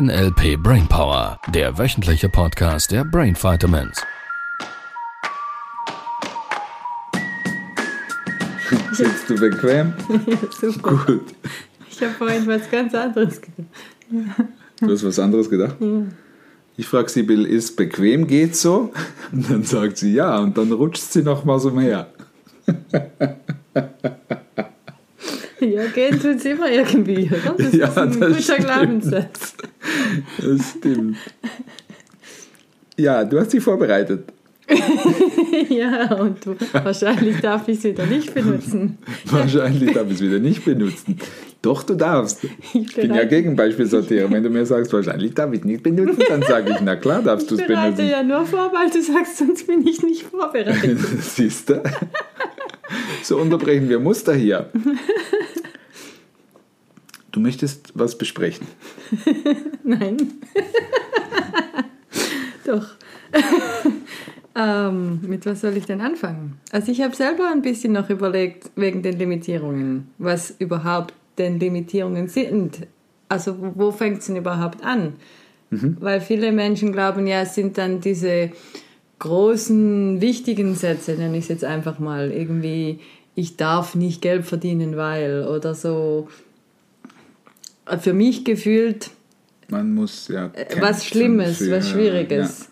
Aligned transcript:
NLP 0.00 0.58
Brainpower, 0.62 1.38
der 1.54 1.78
wöchentliche 1.78 2.28
Podcast 2.28 2.90
der 2.92 3.02
Brain 3.02 3.34
Vitamins. 3.34 4.02
Sitzt 8.92 9.30
du 9.30 9.36
bequem? 9.40 9.94
Ja, 10.26 10.36
super. 10.70 10.90
Gut. 11.06 11.22
Ich 11.90 12.02
habe 12.02 12.12
vorhin 12.12 12.46
was 12.46 12.70
ganz 12.70 12.94
anderes 12.94 13.40
gedacht. 13.40 13.70
Du 14.80 14.92
hast 14.92 15.02
was 15.02 15.18
anderes 15.18 15.48
gedacht? 15.48 15.76
Ich 16.76 16.86
frage 16.86 17.08
Sibyl, 17.08 17.46
ist 17.46 17.76
bequem, 17.76 18.26
geht 18.26 18.54
so? 18.54 18.92
Und 19.32 19.50
dann 19.50 19.62
sagt 19.62 19.96
sie 19.96 20.12
ja 20.12 20.36
und 20.40 20.58
dann 20.58 20.72
rutscht 20.72 21.10
sie 21.10 21.22
nochmal 21.22 21.58
so 21.58 21.80
her. 21.80 22.08
Ja, 25.60 25.86
gehen 25.86 26.20
tut 26.20 26.40
sie 26.42 26.50
immer 26.50 26.70
irgendwie, 26.70 27.30
oder? 27.30 27.54
Das 27.56 27.72
Ja, 27.72 27.86
ist 27.88 27.96
ein 27.96 28.20
das 28.20 28.28
guter 28.28 28.42
stimmt. 28.42 28.60
Glaubenssatz. 28.66 29.54
Das 30.38 30.70
stimmt. 30.78 31.16
Ja, 32.96 33.24
du 33.24 33.38
hast 33.38 33.50
sie 33.50 33.60
vorbereitet. 33.60 34.24
Ja, 35.68 36.12
und 36.14 36.44
du, 36.44 36.54
wahrscheinlich 36.72 37.40
darf 37.40 37.66
ich 37.68 37.80
sie 37.80 37.90
wieder 37.92 38.06
nicht 38.06 38.32
benutzen. 38.34 38.98
Wahrscheinlich 39.24 39.92
darf 39.92 40.06
ich 40.08 40.14
es 40.14 40.20
wieder 40.20 40.38
nicht 40.38 40.64
benutzen. 40.64 41.18
Doch, 41.62 41.82
du 41.82 41.94
darfst. 41.94 42.44
Ich 42.74 42.94
bin 42.94 43.08
ja 43.10 43.14
bereite- 43.22 43.28
gegen 43.28 43.56
Beispielsortierung. 43.56 44.32
Wenn 44.32 44.42
du 44.42 44.50
mir 44.50 44.66
sagst, 44.66 44.92
wahrscheinlich 44.92 45.34
darf 45.34 45.52
ich 45.52 45.60
es 45.60 45.64
nicht 45.64 45.82
benutzen, 45.82 46.22
dann 46.28 46.42
sage 46.42 46.72
ich, 46.72 46.80
na 46.82 46.96
klar 46.96 47.22
darfst 47.22 47.50
du 47.50 47.54
Ich 47.56 47.62
es 47.62 47.66
bereite 47.66 47.96
benutzen. 47.96 48.10
ja 48.10 48.22
nur 48.22 48.44
vor, 48.46 48.70
weil 48.72 48.90
du 48.90 49.00
sagst, 49.02 49.38
sonst 49.38 49.66
bin 49.66 49.86
ich 49.86 50.02
nicht 50.02 50.22
vorbereitet. 50.30 50.98
Siehst 51.20 51.70
du? 51.70 51.82
So 53.22 53.38
unterbrechen 53.38 53.88
wir 53.88 53.98
Muster 53.98 54.34
hier. 54.34 54.68
Du 57.36 57.42
möchtest 57.42 57.92
was 57.94 58.16
besprechen. 58.16 58.66
Nein. 59.84 60.16
Doch. 62.64 62.86
ähm, 64.56 65.20
mit 65.20 65.44
was 65.44 65.60
soll 65.60 65.76
ich 65.76 65.84
denn 65.84 66.00
anfangen? 66.00 66.58
Also 66.72 66.90
ich 66.90 67.02
habe 67.02 67.14
selber 67.14 67.50
ein 67.52 67.60
bisschen 67.60 67.92
noch 67.92 68.08
überlegt 68.08 68.70
wegen 68.74 69.02
den 69.02 69.18
Limitierungen, 69.18 70.08
was 70.16 70.54
überhaupt 70.58 71.12
denn 71.36 71.60
Limitierungen 71.60 72.28
sind. 72.28 72.86
Also 73.28 73.60
wo- 73.60 73.72
wo 73.74 73.92
fängt 73.92 74.20
es 74.20 74.26
denn 74.28 74.36
überhaupt 74.36 74.82
an? 74.82 75.12
Weil 75.70 76.22
viele 76.22 76.52
Menschen 76.52 76.90
glauben, 76.92 77.26
ja, 77.26 77.42
es 77.42 77.54
sind 77.54 77.76
dann 77.76 78.00
diese 78.00 78.50
großen, 79.18 80.22
wichtigen 80.22 80.74
Sätze, 80.74 81.12
nenne 81.16 81.36
ich 81.36 81.44
es 81.44 81.48
jetzt 81.48 81.64
einfach 81.64 81.98
mal, 81.98 82.30
irgendwie, 82.32 83.00
ich 83.34 83.58
darf 83.58 83.94
nicht 83.94 84.22
Geld 84.22 84.46
verdienen, 84.46 84.96
weil 84.96 85.44
oder 85.46 85.74
so. 85.74 86.28
Für 88.00 88.12
mich 88.12 88.44
gefühlt 88.44 89.10
Man 89.68 89.94
muss 89.94 90.28
ja. 90.28 90.50
Äh, 90.54 90.80
was 90.80 91.04
Schlimmes, 91.06 91.58
für- 91.58 91.70
was 91.70 91.88
Schwieriges. 91.90 92.68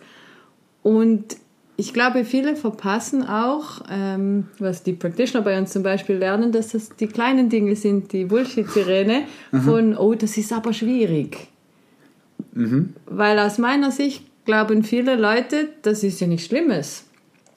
Und 0.83 1.37
ich 1.77 1.93
glaube, 1.93 2.25
viele 2.25 2.55
verpassen 2.55 3.27
auch, 3.27 3.83
ähm, 3.91 4.47
was 4.61 4.83
die 4.85 4.92
Practitioner 4.92 5.42
bei 5.45 5.59
uns 5.59 5.73
zum 5.73 5.83
Beispiel 5.83 6.17
lernen, 6.17 6.53
dass 6.53 6.69
das 6.69 6.95
die 6.95 7.09
kleinen 7.09 7.48
Dinge 7.48 7.75
sind, 7.75 8.12
die 8.12 8.27
Bullshit-Sirene 8.27 9.23
von, 9.65 9.97
oh, 9.97 10.15
das 10.15 10.37
ist 10.37 10.53
aber 10.53 10.73
schwierig. 10.73 11.48
Weil 13.07 13.39
aus 13.41 13.59
meiner 13.59 13.91
Sicht 13.91 14.23
glauben 14.45 14.85
viele 14.85 15.17
Leute, 15.17 15.70
das 15.83 16.05
ist 16.05 16.20
ja 16.20 16.27
nichts 16.29 16.47
Schlimmes. 16.47 17.05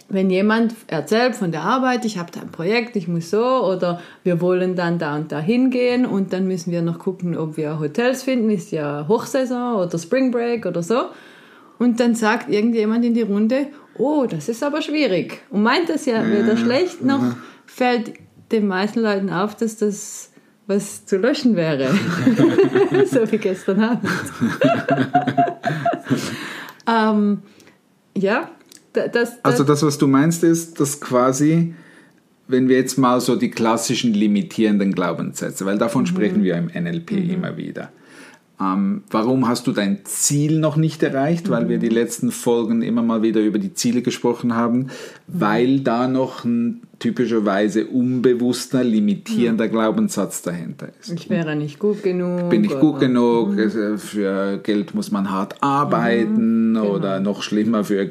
Wenn 0.09 0.29
jemand 0.29 0.73
erzählt 0.87 1.35
von 1.35 1.51
der 1.51 1.63
Arbeit, 1.63 2.05
ich 2.05 2.17
habe 2.17 2.31
da 2.31 2.39
ein 2.41 2.51
Projekt, 2.51 2.95
ich 2.95 3.09
muss 3.09 3.29
so, 3.29 3.43
oder 3.43 4.01
wir 4.23 4.39
wollen 4.39 4.75
dann 4.75 4.99
da 4.99 5.15
und 5.15 5.31
da 5.31 5.39
hingehen 5.39 6.05
und 6.05 6.31
dann 6.31 6.47
müssen 6.47 6.71
wir 6.71 6.81
noch 6.81 6.99
gucken, 6.99 7.37
ob 7.37 7.57
wir 7.57 7.79
Hotels 7.79 8.23
finden, 8.23 8.49
ist 8.49 8.71
ja 8.71 9.05
Hochsaison 9.07 9.75
oder 9.75 9.97
Spring 9.97 10.31
Break 10.31 10.65
oder 10.65 10.81
so. 10.81 11.05
Und 11.77 11.99
dann 11.99 12.15
sagt 12.15 12.49
irgendjemand 12.49 13.03
in 13.03 13.13
die 13.13 13.21
Runde, 13.21 13.67
oh, 13.97 14.25
das 14.29 14.49
ist 14.49 14.63
aber 14.63 14.81
schwierig. 14.81 15.41
Und 15.49 15.63
meint 15.63 15.89
das 15.89 16.05
ja 16.05 16.25
weder 16.25 16.55
schlecht, 16.57 17.03
noch 17.03 17.35
fällt 17.65 18.13
den 18.51 18.67
meisten 18.67 19.01
Leuten 19.01 19.29
auf, 19.29 19.55
dass 19.55 19.75
das 19.75 20.31
was 20.67 21.05
zu 21.05 21.17
löschen 21.17 21.55
wäre. 21.55 21.89
so 23.05 23.31
wie 23.31 23.37
gestern 23.37 23.83
Abend. 23.83 24.09
ähm, 26.87 27.41
ja, 28.15 28.49
das, 28.97 29.11
das, 29.11 29.45
Also 29.45 29.63
das, 29.63 29.83
was 29.83 29.97
du 29.97 30.07
meinst, 30.07 30.43
ist, 30.43 30.79
dass 30.79 30.99
quasi, 30.99 31.73
wenn 32.47 32.67
wir 32.69 32.77
jetzt 32.77 32.97
mal 32.97 33.19
so 33.21 33.35
die 33.35 33.49
klassischen 33.49 34.13
limitierenden 34.13 34.93
Glaubenssätze, 34.93 35.65
weil 35.65 35.77
davon 35.77 36.03
Mhm. 36.03 36.07
sprechen 36.07 36.43
wir 36.43 36.55
im 36.55 36.67
NLP 36.73 37.11
immer 37.29 37.57
wieder. 37.57 37.91
Ähm, 38.59 39.03
warum 39.11 39.47
hast 39.47 39.67
du 39.67 39.71
dein 39.71 39.99
Ziel 40.05 40.59
noch 40.59 40.77
nicht 40.77 41.03
erreicht? 41.03 41.49
Weil 41.49 41.65
Mhm. 41.65 41.69
wir 41.69 41.77
die 41.77 41.89
letzten 41.89 42.31
Folgen 42.31 42.81
immer 42.81 43.03
mal 43.03 43.21
wieder 43.21 43.39
über 43.41 43.59
die 43.59 43.73
Ziele 43.75 44.01
gesprochen 44.01 44.55
haben, 44.55 44.77
Mhm. 44.79 44.87
weil 45.27 45.79
da 45.81 46.07
noch 46.07 46.43
ein 46.43 46.81
typischerweise 46.99 47.85
unbewusster, 47.85 48.83
limitierender 48.83 49.67
Glaubenssatz 49.67 50.41
dahinter 50.41 50.89
ist. 50.99 51.11
ich 51.11 51.29
wäre 51.29 51.55
nicht 51.55 51.77
gut 51.77 52.01
genug. 52.01 52.49
Bin 52.49 52.63
ich 52.63 52.79
gut 52.79 52.99
genug? 52.99 53.57
äh, 53.57 53.97
Für 53.97 54.57
Geld 54.57 54.95
muss 54.95 55.11
man 55.11 55.29
hart 55.29 55.61
arbeiten 55.61 56.73
genau. 56.73 56.95
oder 56.95 57.19
noch 57.19 57.43
schlimmer, 57.43 57.83
für 57.83 58.09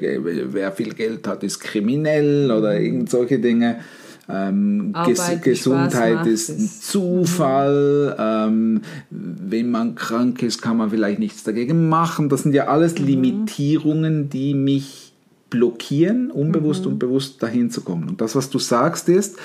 wer 0.52 0.72
viel 0.72 0.94
Geld 0.94 1.26
hat, 1.26 1.42
ist 1.42 1.60
kriminell 1.60 2.50
oder 2.50 2.78
irgend 2.78 3.10
solche 3.10 3.38
Dinge. 3.38 3.80
Ähm, 4.28 4.92
Ges 5.06 5.20
Arbeit, 5.20 5.44
die 5.44 5.50
Gesundheit 5.50 6.26
ist 6.26 6.48
ein 6.50 6.68
Zufall. 6.68 8.16
Ähm, 8.18 8.82
wenn 9.10 9.70
man 9.70 9.94
krank 9.94 10.42
ist, 10.42 10.62
kann 10.62 10.76
man 10.78 10.90
vielleicht 10.90 11.20
nichts 11.20 11.44
dagegen 11.44 11.88
machen. 11.88 12.28
Das 12.28 12.42
sind 12.42 12.52
ja 12.54 12.66
alles 12.66 12.98
Limitierungen, 12.98 14.28
die 14.28 14.54
mich 14.54 15.05
blockieren, 15.50 16.30
unbewusst 16.30 16.86
und 16.86 16.98
bewusst 16.98 17.42
dahin 17.42 17.70
zu 17.70 17.82
kommen. 17.82 18.08
Und 18.08 18.20
das, 18.20 18.34
was 18.34 18.50
du 18.50 18.58
sagst, 18.58 19.08
ist, 19.08 19.36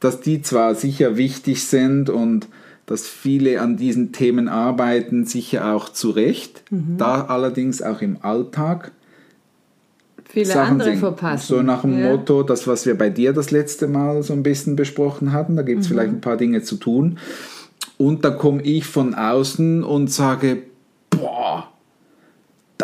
dass 0.00 0.20
die 0.20 0.42
zwar 0.42 0.74
sicher 0.74 1.16
wichtig 1.16 1.64
sind 1.64 2.10
und 2.10 2.48
dass 2.84 3.06
viele 3.08 3.60
an 3.60 3.76
diesen 3.76 4.12
Themen 4.12 4.48
arbeiten, 4.48 5.24
sicher 5.24 5.74
auch 5.74 5.88
zu 5.88 6.10
Recht, 6.10 6.62
da 6.70 7.22
allerdings 7.24 7.82
auch 7.82 8.00
im 8.00 8.18
Alltag 8.22 8.92
Viele 10.28 10.46
Sachen 10.46 10.72
andere 10.72 10.90
sind. 10.90 10.98
verpassen. 10.98 11.46
So 11.48 11.62
nach 11.62 11.80
dem 11.82 11.98
ja. 11.98 12.10
Motto, 12.10 12.42
das, 12.42 12.66
was 12.68 12.84
wir 12.86 12.96
bei 12.96 13.08
dir 13.10 13.32
das 13.32 13.50
letzte 13.50 13.88
Mal 13.88 14.22
so 14.22 14.34
ein 14.34 14.42
bisschen 14.42 14.76
besprochen 14.76 15.32
hatten, 15.32 15.56
da 15.56 15.62
gibt 15.62 15.78
Mhm. 15.78 15.82
es 15.82 15.88
vielleicht 15.88 16.10
ein 16.12 16.20
paar 16.20 16.36
Dinge 16.36 16.62
zu 16.62 16.76
tun. 16.76 17.18
Und 17.96 18.24
da 18.24 18.30
komme 18.30 18.62
ich 18.62 18.84
von 18.86 19.14
außen 19.14 19.82
und 19.82 20.10
sage, 20.10 20.58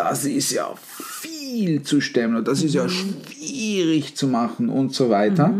das 0.09 0.25
ist 0.25 0.51
ja 0.51 0.67
viel 0.83 1.81
zu 1.83 2.01
stemmen 2.01 2.35
und 2.35 2.47
das 2.47 2.63
ist 2.63 2.73
Mhm. 2.73 2.79
ja 2.81 2.89
schwierig 2.89 4.15
zu 4.15 4.27
machen 4.27 4.69
und 4.69 4.93
so 4.93 5.09
weiter. 5.09 5.53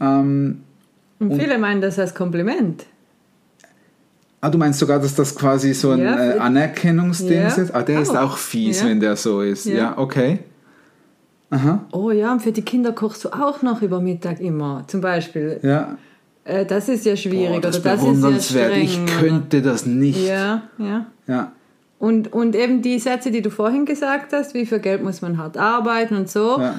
Ähm, 0.00 0.60
Und 1.18 1.38
viele 1.40 1.58
meinen 1.58 1.80
das 1.80 1.98
als 1.98 2.14
Kompliment. 2.14 2.86
ah, 4.40 4.50
du 4.50 4.58
meinst 4.58 4.78
sogar, 4.78 5.00
dass 5.00 5.14
das 5.14 5.34
quasi 5.34 5.74
so 5.74 5.90
ein 5.90 6.00
Ja, 6.00 6.34
äh, 6.34 6.38
Anerkennungsding 6.38 7.40
Ja, 7.42 7.48
ist? 7.48 7.74
Ah, 7.74 7.82
der 7.82 8.00
ist 8.02 8.16
auch. 8.16 8.36
fies, 8.38 8.80
Ja. 8.80 8.86
wenn 8.88 9.00
der 9.00 9.16
so 9.16 9.40
ist. 9.42 9.66
Ja, 9.66 9.98
okay. 9.98 10.40
Aha, 11.50 11.86
Oh 11.92 12.10
ja, 12.10 12.30
und 12.32 12.40
für 12.42 12.52
die 12.52 12.62
Kinder 12.62 12.92
kochst 12.92 13.24
du 13.24 13.30
auch 13.30 13.62
noch 13.62 13.80
über 13.82 14.00
Mittag 14.00 14.38
immer, 14.40 14.84
zum 14.86 15.00
Beispiel. 15.00 15.58
ja. 15.62 15.96
Äh, 16.44 16.64
das 16.64 16.88
ist 16.88 17.04
ja 17.04 17.14
schwierig 17.16 17.60
Boah, 17.60 17.60
das 17.60 17.80
oder 17.80 17.90
das 17.96 18.02
ist 18.02 18.50
ja 18.54 18.64
streng. 18.68 18.82
Ich 18.82 19.06
könnte 19.18 19.60
das 19.60 19.84
nicht. 19.84 20.26
Ja, 20.26 20.62
ja. 20.78 21.06
Ja. 21.26 21.52
Und, 21.98 22.32
und 22.32 22.54
eben 22.54 22.80
die 22.82 22.98
Sätze, 22.98 23.30
die 23.30 23.42
du 23.42 23.50
vorhin 23.50 23.84
gesagt 23.84 24.32
hast, 24.32 24.54
wie 24.54 24.66
viel 24.66 24.78
Geld 24.78 25.02
muss 25.02 25.20
man 25.20 25.36
hart 25.38 25.56
arbeiten 25.56 26.14
und 26.16 26.30
so. 26.30 26.60
Ja. 26.60 26.74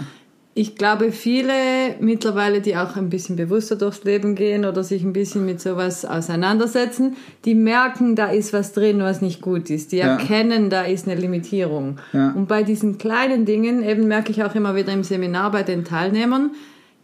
Ich 0.55 0.75
glaube, 0.75 1.11
viele 1.11 1.53
mittlerweile, 2.01 2.59
die 2.59 2.75
auch 2.75 2.95
ein 2.97 3.09
bisschen 3.09 3.35
bewusster 3.35 3.75
durchs 3.75 4.03
Leben 4.03 4.35
gehen 4.35 4.65
oder 4.65 4.83
sich 4.83 5.03
ein 5.03 5.13
bisschen 5.13 5.45
mit 5.45 5.61
sowas 5.61 6.03
auseinandersetzen, 6.05 7.15
die 7.45 7.55
merken, 7.55 8.15
da 8.15 8.27
ist 8.27 8.51
was 8.51 8.73
drin, 8.73 8.99
was 8.99 9.21
nicht 9.21 9.41
gut 9.41 9.69
ist. 9.69 9.91
Die 9.91 9.97
Ja. 9.97 10.07
erkennen, 10.17 10.69
da 10.69 10.81
ist 10.81 11.07
eine 11.07 11.19
Limitierung. 11.19 11.97
Ja. 12.11 12.31
Und 12.31 12.47
bei 12.47 12.63
diesen 12.63 12.97
kleinen 12.97 13.45
Dingen, 13.45 13.83
eben 13.83 14.07
merke 14.07 14.31
ich 14.31 14.43
auch 14.43 14.55
immer 14.55 14.75
wieder 14.75 14.91
im 14.91 15.03
Seminar 15.03 15.51
bei 15.51 15.63
den 15.63 15.85
Teilnehmern, 15.85 16.51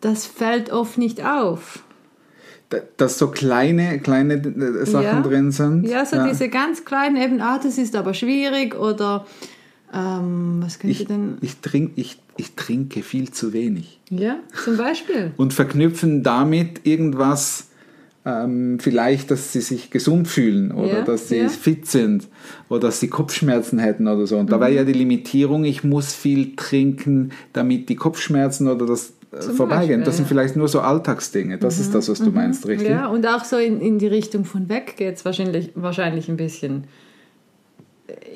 das 0.02 0.26
fällt 0.26 0.72
oft 0.74 0.98
nicht 0.98 1.26
auf. 1.26 1.84
Da- 2.70 2.80
Dass 2.98 3.18
so 3.20 3.28
kleine, 3.28 4.00
kleine 4.00 4.36
äh, 4.36 4.86
Sachen 4.86 5.04
Ja. 5.04 5.22
drin 5.22 5.52
sind. 5.52 5.88
Ja, 5.88 6.06
so 6.06 6.18
diese 6.28 6.50
ganz 6.50 6.84
kleinen 6.86 7.16
eben, 7.16 7.42
ah, 7.42 7.60
das 7.62 7.78
ist 7.78 7.96
aber 7.96 8.14
schwierig 8.14 8.76
oder 8.76 9.26
ähm, 9.94 10.60
was 10.64 10.80
könnte 10.80 10.92
ich, 11.02 11.08
denn? 11.08 11.38
ich, 11.42 11.58
trink, 11.58 11.92
ich, 11.96 12.18
ich 12.38 12.56
trinke 12.56 13.04
viel 13.04 13.32
zu 13.32 13.54
wenig. 13.54 14.00
Ja, 14.10 14.38
zum 14.64 14.78
Beispiel. 14.78 15.32
Und 15.38 15.54
verknüpfen 15.54 16.24
damit 16.24 16.82
irgendwas, 16.86 17.68
ähm, 18.26 18.80
vielleicht, 18.80 19.30
dass 19.30 19.54
sie 19.54 19.62
sich 19.62 19.92
gesund 19.92 20.28
fühlen 20.28 20.72
oder 20.72 21.00
Ja, 21.00 21.02
dass 21.04 21.30
sie 21.30 21.38
ja. 21.38 21.48
fit 21.50 21.86
sind 21.86 22.28
oder 22.70 22.88
dass 22.88 23.00
sie 23.00 23.08
Kopfschmerzen 23.08 23.78
hätten 23.78 24.08
oder 24.08 24.26
so. 24.26 24.38
Und 24.40 24.52
da 24.52 24.60
war 24.60 24.70
Mhm. 24.70 24.76
ja 24.78 24.84
die 24.84 24.94
Limitierung, 24.94 25.64
ich 25.64 25.84
muss 25.84 26.14
viel 26.14 26.56
trinken, 26.56 27.30
damit 27.54 27.88
die 27.90 27.96
Kopfschmerzen 27.96 28.68
oder 28.68 28.88
das 28.88 29.14
Zum 29.40 29.56
vorbeigehen. 29.56 30.02
Beispiel, 30.02 30.04
das 30.06 30.16
sind 30.18 30.24
ja. 30.24 30.26
Mhm. 30.26 30.30
vielleicht 30.30 30.56
nur 30.56 30.68
so 30.68 30.80
Alltagsdinge. 30.82 31.58
Das 31.58 31.80
ist 31.80 31.94
das, 31.94 32.10
was 32.10 32.20
du 32.20 32.32
meinst, 32.32 32.68
richtig? 32.68 32.90
Ja, 32.90 33.08
und 33.08 33.26
auch 33.28 33.44
so 33.44 33.58
in, 33.58 33.82
in 33.82 34.00
die 34.00 34.08
Richtung 34.08 34.46
von 34.46 34.70
weg 34.70 34.96
geht 34.98 35.16
es 35.16 35.26
wahrscheinlich, 35.26 35.72
wahrscheinlich 35.76 36.30
ein 36.30 36.38
bisschen. 36.38 36.86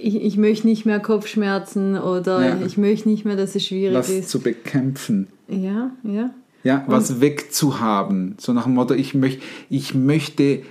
ich, 0.01 0.16
ich 0.22 0.38
möchte 0.38 0.68
nicht 0.68 0.86
mehr 0.86 1.00
Kopfschmerzen 1.00 1.98
oder 1.98 2.46
Ja. 2.46 2.57
ich 2.66 2.78
möchte 2.78 3.07
nicht 3.10 3.25
mehr, 3.25 3.36
dass 3.36 3.56
es 3.56 3.66
schwierig 3.66 3.96
Was 3.96 4.10
ist. 4.10 4.30
zu 4.30 4.40
bekämpfen. 4.40 5.28
Ja, 5.48 5.92
ja. 6.04 6.31
Ja, 6.63 6.84
was 6.88 7.22
wegzuhaben. 7.22 8.36
So 8.38 8.51
nach 8.51 8.63
dem 8.63 8.74
Motto, 8.74 8.94
ich, 8.94 9.13
möcht, 9.13 9.42
ich 9.69 9.96
möchte 9.96 10.62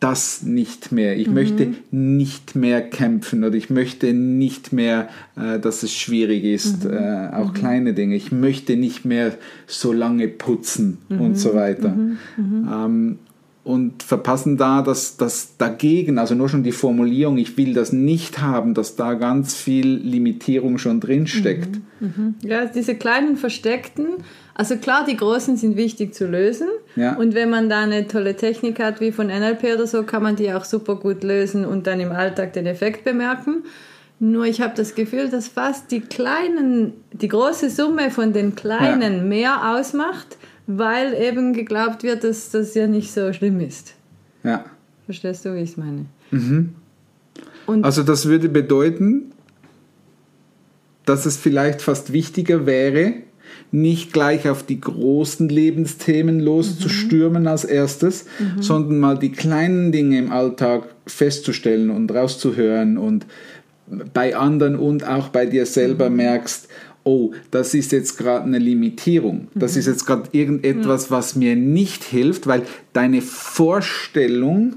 das 0.00 0.42
nicht 0.42 0.92
mehr. 0.92 1.18
Ich 1.18 1.28
möchte 1.28 1.74
nicht 1.90 2.56
mehr 2.56 2.80
kämpfen 2.80 3.44
oder 3.44 3.54
ich 3.54 3.68
möchte 3.70 4.12
nicht 4.14 4.72
mehr, 4.72 5.08
äh, 5.36 5.60
dass 5.60 5.82
es 5.82 5.92
schwierig 5.92 6.44
ist. 6.44 6.86
Äh, 6.86 7.28
auch 7.32 7.52
kleine 7.52 7.92
Dinge. 7.92 8.16
Ich 8.16 8.32
möchte 8.32 8.76
nicht 8.76 9.04
mehr 9.04 9.34
so 9.66 9.92
lange 9.92 10.28
putzen 10.28 10.98
und 11.10 11.38
so 11.38 11.54
weiter. 11.54 11.94
Ähm, 12.38 13.18
und 13.70 14.02
verpassen 14.02 14.56
da 14.56 14.82
das, 14.82 15.16
das 15.16 15.56
dagegen, 15.56 16.18
also 16.18 16.34
nur 16.34 16.48
schon 16.48 16.62
die 16.62 16.72
Formulierung, 16.72 17.38
ich 17.38 17.56
will 17.56 17.72
das 17.72 17.92
nicht 17.92 18.40
haben, 18.40 18.74
dass 18.74 18.96
da 18.96 19.14
ganz 19.14 19.54
viel 19.54 19.86
Limitierung 19.86 20.78
schon 20.78 21.00
drin 21.00 21.26
steckt. 21.26 21.78
Ja, 22.42 22.66
diese 22.66 22.94
kleinen 22.94 23.36
versteckten, 23.36 24.06
also 24.54 24.76
klar, 24.76 25.06
die 25.08 25.16
großen 25.16 25.56
sind 25.56 25.76
wichtig 25.76 26.12
zu 26.12 26.26
lösen. 26.26 26.68
Ja. 26.94 27.16
Und 27.16 27.34
wenn 27.34 27.48
man 27.48 27.70
da 27.70 27.80
eine 27.80 28.06
tolle 28.06 28.36
Technik 28.36 28.78
hat, 28.78 29.00
wie 29.00 29.10
von 29.10 29.28
NLP 29.28 29.74
oder 29.74 29.86
so, 29.86 30.02
kann 30.02 30.22
man 30.22 30.36
die 30.36 30.52
auch 30.52 30.64
super 30.64 30.96
gut 30.96 31.22
lösen 31.22 31.64
und 31.64 31.86
dann 31.86 31.98
im 32.00 32.12
Alltag 32.12 32.52
den 32.52 32.66
Effekt 32.66 33.04
bemerken. 33.04 33.62
Nur 34.18 34.44
ich 34.44 34.60
habe 34.60 34.74
das 34.76 34.94
Gefühl, 34.94 35.30
dass 35.30 35.48
fast 35.48 35.90
die 35.90 36.00
kleinen, 36.00 36.92
die 37.12 37.28
große 37.28 37.70
Summe 37.70 38.10
von 38.10 38.34
den 38.34 38.54
kleinen 38.54 39.30
mehr 39.30 39.74
ausmacht, 39.76 40.36
weil 40.78 41.14
eben 41.14 41.52
geglaubt 41.52 42.02
wird, 42.02 42.24
dass 42.24 42.50
das 42.50 42.74
ja 42.74 42.86
nicht 42.86 43.12
so 43.12 43.32
schlimm 43.32 43.60
ist. 43.60 43.94
Ja. 44.44 44.64
Verstehst 45.04 45.44
du, 45.44 45.54
wie 45.54 45.60
ich 45.60 45.70
es 45.70 45.76
meine? 45.76 46.06
Und 47.66 47.84
Also 47.84 48.02
das 48.02 48.26
würde 48.26 48.48
bedeuten, 48.48 49.32
dass 51.04 51.26
es 51.26 51.36
vielleicht 51.36 51.82
fast 51.82 52.12
wichtiger 52.12 52.66
wäre, 52.66 53.14
nicht 53.72 54.12
gleich 54.12 54.48
auf 54.48 54.62
die 54.62 54.80
großen 54.80 55.48
Lebensthemen 55.48 56.40
loszustürmen 56.40 57.46
als 57.48 57.64
erstes, 57.64 58.26
sondern 58.60 58.98
mal 58.98 59.18
die 59.18 59.32
kleinen 59.32 59.90
Dinge 59.90 60.18
im 60.18 60.30
Alltag 60.32 60.94
festzustellen 61.06 61.90
und 61.90 62.12
rauszuhören 62.12 62.96
und 62.96 63.26
bei 64.14 64.36
anderen 64.36 64.76
und 64.76 65.06
auch 65.06 65.28
bei 65.28 65.46
dir 65.46 65.66
selber 65.66 66.10
merkst, 66.10 66.68
oh, 67.04 67.32
das 67.50 67.74
ist 67.74 67.92
jetzt 67.92 68.18
gerade 68.18 68.44
eine 68.44 68.58
Limitierung. 68.58 69.48
Das 69.54 69.76
ist 69.76 69.86
jetzt 69.86 70.06
gerade 70.06 70.28
irgendetwas, 70.32 71.10
was 71.10 71.34
mir 71.36 71.56
nicht 71.56 72.04
hilft, 72.04 72.46
weil 72.46 72.62
deine 72.92 73.22
Vorstellung 73.22 74.74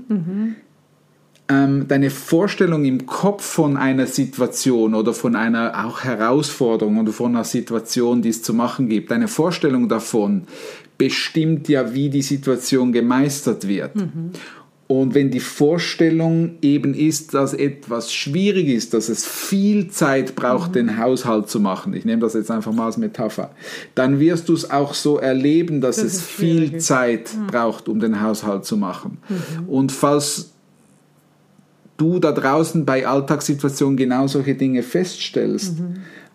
ähm, 1.50 1.88
deine 1.88 2.10
Vorstellung 2.10 2.86
im 2.86 3.06
Kopf 3.06 3.44
von 3.44 3.76
einer 3.78 4.08
Situation 4.08 4.96
oder 4.96 5.14
von 5.14 5.36
einer 5.36 5.86
auch 5.86 6.04
Herausforderung 6.04 7.00
oder 7.00 7.12
von 7.12 7.36
einer 7.36 7.44
Situation, 7.44 8.22
die 8.22 8.30
es 8.30 8.42
zu 8.42 8.54
machen 8.54 8.88
gibt, 8.88 9.12
deine 9.12 9.28
Vorstellung 9.28 9.90
davon 9.90 10.44
bestimmt 10.98 11.68
ja, 11.68 11.94
wie 11.94 12.10
die 12.10 12.22
Situation 12.22 12.94
gemeistert 12.94 13.68
wird. 13.68 13.92
Und 15.00 15.16
wenn 15.16 15.32
die 15.32 15.40
Vorstellung 15.40 16.52
eben 16.62 16.94
ist, 16.94 17.34
dass 17.34 17.56
etwas 17.56 18.14
schwierig 18.14 18.68
ist, 18.68 18.94
dass 18.94 19.10
es 19.10 19.26
viel 19.26 19.88
Zeit 19.90 20.36
braucht, 20.36 20.76
den 20.76 21.00
Haushalt 21.00 21.50
zu 21.50 21.60
machen, 21.60 21.96
ich 21.96 22.06
nehme 22.06 22.22
das 22.22 22.36
jetzt 22.36 22.52
einfach 22.52 22.72
mal 22.72 22.86
als 22.86 22.98
Metapher, 22.98 23.50
dann 23.96 24.20
wirst 24.20 24.50
du 24.50 24.54
es 24.54 24.70
auch 24.70 24.94
so 24.94 25.18
erleben, 25.18 25.82
dass 25.82 25.96
Dass 25.96 26.06
es 26.06 26.22
viel 26.22 26.76
ist. 26.76 26.86
Zeit 26.86 27.32
braucht, 27.48 27.90
um 27.90 28.00
den 28.00 28.22
Haushalt 28.22 28.66
zu 28.66 28.78
machen. 28.78 29.18
Und 29.68 29.92
falls 29.92 30.52
du 31.98 32.20
da 32.20 32.32
draußen 32.32 32.86
bei 32.86 33.08
Alltagssituationen 33.08 33.98
genau 33.98 34.28
solche 34.28 34.54
Dinge 34.54 34.84
feststellst, 34.84 35.78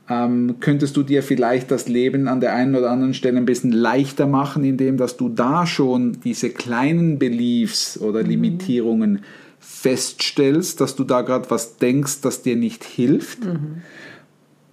ähm, 0.08 0.56
könntest 0.60 0.96
du 0.96 1.02
dir 1.02 1.22
vielleicht 1.22 1.70
das 1.70 1.88
Leben 1.88 2.28
an 2.28 2.40
der 2.40 2.54
einen 2.54 2.74
oder 2.74 2.90
anderen 2.90 3.14
Stelle 3.14 3.36
ein 3.38 3.44
bisschen 3.44 3.72
leichter 3.72 4.26
machen, 4.26 4.64
indem 4.64 4.96
dass 4.96 5.16
du 5.16 5.28
da 5.28 5.66
schon 5.66 6.18
diese 6.24 6.50
kleinen 6.50 7.18
Beliefs 7.18 7.98
oder 8.00 8.22
Limitierungen 8.22 9.20
feststellst, 9.60 10.80
dass 10.80 10.96
du 10.96 11.04
da 11.04 11.22
gerade 11.22 11.50
was 11.50 11.76
denkst, 11.76 12.20
das 12.22 12.42
dir 12.42 12.56
nicht 12.56 12.84
hilft, 12.84 13.40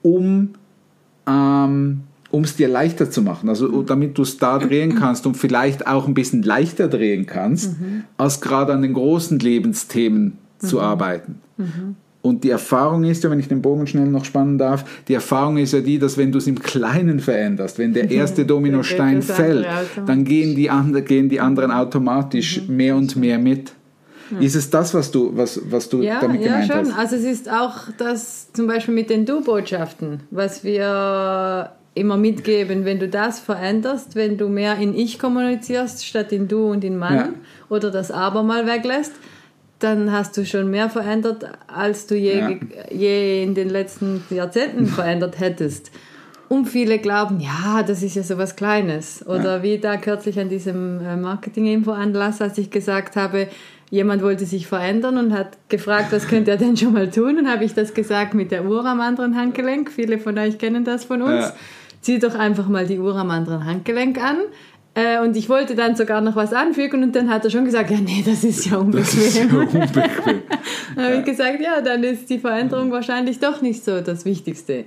um 0.02 0.56
ähm, 1.28 2.02
um 2.32 2.44
es 2.44 2.56
dir 2.58 2.68
leichter 2.68 3.10
zu 3.10 3.22
machen, 3.22 3.48
also 3.48 3.82
damit 3.84 4.18
du 4.18 4.24
es 4.24 4.38
da 4.38 4.60
drehen 4.60 4.96
kannst 4.96 5.26
und 5.26 5.36
vielleicht 5.36 5.88
auch 5.88 6.06
ein 6.06 6.14
bisschen 6.14 6.44
leichter 6.44 6.90
drehen 6.90 7.26
kannst, 7.26 7.76
als 8.18 8.42
gerade 8.42 8.74
an 8.74 8.82
den 8.82 8.94
großen 8.94 9.40
Lebensthemen 9.40 10.38
zu 10.58 10.82
arbeiten. 10.82 11.40
Und 12.25 12.44
die 12.44 12.50
Erfahrung 12.50 13.04
ist 13.04 13.24
ja, 13.24 13.30
wenn 13.30 13.39
ich 13.39 13.48
den 13.50 13.62
Bogen 13.62 13.86
schnell 13.86 14.07
noch 14.07 14.25
spannen 14.25 14.57
darf, 14.57 14.83
die 15.07 15.13
Erfahrung 15.13 15.57
ist 15.57 15.74
ja 15.74 15.81
die, 15.81 16.00
dass 16.00 16.18
wenn 16.18 16.31
du 16.31 16.39
es 16.39 16.48
im 16.48 16.57
Kleinen 16.60 17.19
veränderst, 17.19 17.77
wenn 17.77 17.94
der 17.94 18.10
erste 18.10 18.45
Dominostein 18.48 19.22
fällt, 19.22 19.68
dann 20.07 20.24
gehen 20.25 20.56
die, 20.56 20.72
andre, 20.72 21.04
gehen 21.04 21.30
die 21.30 21.39
anderen 21.39 21.69
automatisch 21.69 22.63
mehr 22.68 22.95
und 22.95 23.16
mehr 23.16 23.38
mit. 23.38 23.74
Ist 24.39 24.56
es 24.56 24.72
das, 24.72 24.95
was 24.95 25.12
du, 25.12 25.38
was, 25.38 25.62
was 25.69 25.88
du 25.88 26.01
Ja, 26.01 26.19
damit 26.19 26.42
ja, 26.42 26.48
gemeint 26.48 26.72
schon. 26.72 26.88
hast? 26.95 26.98
Also 26.98 27.16
es 27.16 27.25
ist 27.25 27.48
auch 27.51 27.75
das 28.00 28.51
zum 28.54 28.66
Beispiel 28.66 28.95
mit 28.95 29.12
den 29.12 29.27
Du-Botschaften, 29.27 30.22
was 30.31 30.63
wir 30.63 31.69
immer 31.94 32.18
mitgeben, 32.18 32.86
wenn 32.86 33.00
du 33.00 33.07
das 33.07 33.39
veränderst, 33.39 34.16
wenn 34.16 34.38
du 34.39 34.50
mehr 34.50 34.77
in 34.80 34.95
Ich 34.95 35.19
kommunizierst 35.19 36.04
statt 36.04 36.31
in 36.31 36.48
Du 36.48 36.72
und 36.72 36.83
in 36.83 36.98
Mann 36.98 37.16
Ja. 37.16 37.30
oder 37.69 37.92
das 37.92 38.10
Aber 38.10 38.42
mal 38.42 38.66
weglässt, 38.66 39.13
dann 39.86 40.12
hast 40.12 40.36
du 40.38 40.46
schon 40.46 40.70
mehr 40.70 40.90
verändert, 40.90 41.46
als 41.68 42.08
du 42.08 42.16
je, 42.16 42.40
Ja. 42.40 42.50
je 42.92 43.44
in 43.44 43.54
den 43.56 43.70
letzten 43.70 44.24
Jahrzehnten 44.30 44.88
verändert 44.88 45.40
hättest. 45.40 45.92
Und 46.48 46.66
viele 46.68 47.00
glauben, 47.00 47.40
ja, 47.40 47.82
das 47.82 48.04
ist 48.04 48.16
ja 48.16 48.24
so 48.24 48.38
was 48.38 48.56
Kleines. 48.56 49.26
Oder 49.28 49.64
wie 49.64 49.78
da 49.80 49.98
kürzlich 49.98 50.40
an 50.40 50.50
diesem 50.50 51.00
äh, 51.02 51.16
Marketing-Info-Anlass, 51.16 52.42
als 52.42 52.58
ich 52.60 52.70
gesagt 52.70 53.16
habe, 53.16 53.48
jemand 53.90 54.22
wollte 54.22 54.46
sich 54.46 54.68
verändern 54.68 55.18
und 55.18 55.34
hat 55.34 55.58
gefragt, 55.70 56.12
was 56.12 56.28
könnte 56.28 56.52
er 56.52 56.58
denn 56.58 56.78
schon 56.78 56.94
mal 56.94 57.10
tun? 57.10 57.38
Und 57.40 57.50
habe 57.50 57.64
ich 57.64 57.74
das 57.74 57.94
gesagt 57.94 58.34
mit 58.36 58.52
der 58.52 58.66
Uhr 58.66 58.86
am 58.86 59.02
anderen 59.02 59.36
Handgelenk. 59.36 59.92
Viele 59.92 60.20
von 60.20 60.38
euch 60.38 60.58
kennen 60.60 60.84
das 60.84 61.06
von 61.06 61.22
uns. 61.24 61.46
Ja. 61.46 61.54
Zieh 62.02 62.20
doch 62.20 62.36
einfach 62.36 62.68
mal 62.68 62.86
die 62.86 63.00
Uhr 63.00 63.16
am 63.16 63.32
anderen 63.32 63.66
Handgelenk 63.66 64.24
an. 64.24 64.38
Äh, 64.96 65.20
Und 65.20 65.36
ich 65.36 65.50
wollte 65.50 65.76
dann 65.76 65.96
sogar 65.96 66.22
noch 66.22 66.36
was 66.38 66.54
anfügen 66.54 67.04
und 67.04 67.16
dann 67.16 67.30
hat 67.30 67.44
er 67.44 67.52
schon 67.52 67.66
gesagt, 67.66 67.92
ja, 67.92 67.98
nee, 67.98 68.24
das 68.26 68.44
ist 68.46 68.66
ja 68.66 68.78
unbequem. 68.78 69.04
Das 69.04 69.14
ist 69.14 69.38
ja 69.38 69.44
unbequem. 69.44 69.82
Dann 70.96 71.06
habe 71.06 71.16
ich 71.18 71.26
gesagt, 71.26 71.60
ja, 71.62 71.82
dann 71.82 72.04
ist 72.06 72.30
die 72.30 72.40
Veränderung 72.40 72.92
wahrscheinlich 72.92 73.40
doch 73.40 73.62
nicht 73.62 73.84
so 73.84 74.00
das 74.00 74.24
Wichtigste. 74.24 74.86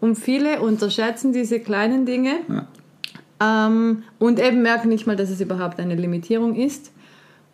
Und 0.00 0.16
viele 0.16 0.60
unterschätzen 0.60 1.32
diese 1.32 1.60
kleinen 1.60 2.04
Dinge 2.06 2.32
ähm, 3.40 4.02
und 4.18 4.40
eben 4.40 4.62
merken 4.62 4.88
nicht 4.88 5.06
mal, 5.06 5.14
dass 5.14 5.30
es 5.30 5.40
überhaupt 5.40 5.78
eine 5.78 5.94
Limitierung 5.94 6.56
ist. 6.56 6.92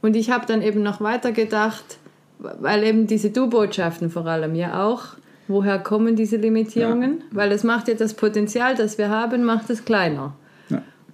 Und 0.00 0.16
ich 0.16 0.30
habe 0.30 0.46
dann 0.46 0.62
eben 0.62 0.82
noch 0.82 1.02
weiter 1.02 1.32
gedacht, 1.32 1.98
weil 2.38 2.82
eben 2.84 3.06
diese 3.06 3.30
Du-Botschaften 3.30 4.08
vor 4.10 4.26
allem 4.26 4.54
ja 4.54 4.82
auch, 4.82 5.02
woher 5.48 5.78
kommen 5.78 6.16
diese 6.16 6.36
Limitierungen? 6.36 7.22
Weil 7.30 7.52
es 7.52 7.62
macht 7.64 7.88
ja 7.88 7.94
das 7.94 8.14
Potenzial, 8.14 8.74
das 8.74 8.96
wir 8.96 9.10
haben, 9.10 9.44
macht 9.44 9.68
es 9.68 9.84
kleiner. 9.84 10.34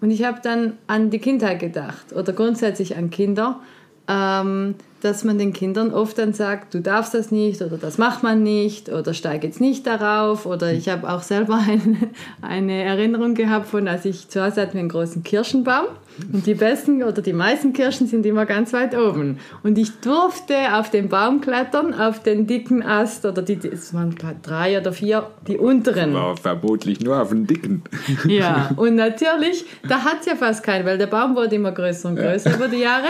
Und 0.00 0.10
ich 0.10 0.24
habe 0.24 0.40
dann 0.42 0.78
an 0.86 1.10
die 1.10 1.18
Kindheit 1.18 1.60
gedacht 1.60 2.12
oder 2.12 2.32
grundsätzlich 2.32 2.96
an 2.96 3.10
Kinder, 3.10 3.60
ähm, 4.08 4.76
dass 5.00 5.24
man 5.24 5.38
den 5.38 5.52
Kindern 5.52 5.92
oft 5.92 6.18
dann 6.18 6.32
sagt, 6.32 6.74
du 6.74 6.80
darfst 6.80 7.14
das 7.14 7.30
nicht 7.30 7.62
oder 7.62 7.78
das 7.78 7.98
macht 7.98 8.22
man 8.22 8.42
nicht 8.42 8.88
oder 8.88 9.14
steig 9.14 9.44
jetzt 9.44 9.60
nicht 9.60 9.86
darauf. 9.86 10.46
Oder 10.46 10.72
ich 10.72 10.88
habe 10.88 11.08
auch 11.08 11.22
selber 11.22 11.54
eine, 11.68 12.10
eine 12.42 12.82
Erinnerung 12.82 13.34
gehabt 13.34 13.68
von, 13.68 13.88
als 13.88 14.04
ich 14.04 14.28
zu 14.28 14.44
Hause 14.44 14.62
hatten 14.62 14.74
wir 14.74 14.80
einen 14.80 14.88
großen 14.88 15.22
Kirschenbaum 15.22 15.86
und 16.32 16.46
die 16.46 16.54
besten 16.54 17.02
oder 17.02 17.22
die 17.22 17.32
meisten 17.32 17.72
Kirschen 17.72 18.06
sind 18.06 18.26
immer 18.26 18.44
ganz 18.44 18.72
weit 18.72 18.96
oben. 18.96 19.38
Und 19.62 19.78
ich 19.78 20.00
durfte 20.00 20.54
auf 20.74 20.90
den 20.90 21.08
Baum 21.08 21.40
klettern, 21.40 21.94
auf 21.94 22.22
den 22.22 22.46
dicken 22.46 22.82
Ast 22.82 23.24
oder 23.24 23.42
die, 23.42 23.58
es 23.72 23.94
waren 23.94 24.14
drei 24.42 24.80
oder 24.80 24.92
vier, 24.92 25.30
die 25.46 25.56
unteren. 25.56 26.14
War 26.14 26.36
vermutlich 26.36 27.00
nur 27.00 27.20
auf 27.20 27.30
den 27.30 27.46
Dicken. 27.46 27.82
Ja, 28.26 28.70
und 28.76 28.96
natürlich, 28.96 29.64
da 29.88 30.02
hat 30.02 30.20
es 30.20 30.26
ja 30.26 30.36
fast 30.36 30.62
keinen, 30.62 30.84
weil 30.84 30.98
der 30.98 31.06
Baum 31.06 31.36
wurde 31.36 31.54
immer 31.56 31.72
größer 31.72 32.08
und 32.08 32.16
größer 32.16 32.54
über 32.54 32.68
die 32.68 32.80
Jahre. 32.80 33.08